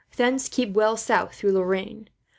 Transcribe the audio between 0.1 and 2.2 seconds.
Thence keep well south through Lorraine.